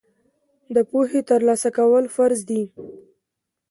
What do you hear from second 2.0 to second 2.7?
فرض دي.